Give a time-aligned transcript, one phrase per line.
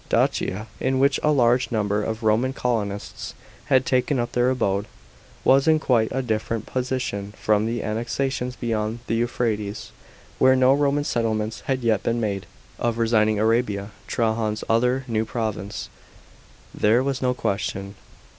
[0.09, 4.87] Dacia, in which a large number of Roman colonists had taken up their abode,
[5.43, 9.91] was in quite a different position from the annexations beyond the Euphrates,
[10.39, 12.47] where no Roman settlements had yet been made.
[12.79, 15.87] Of resigning Arabia, Trajan's other new province,
[16.73, 17.93] there was no question.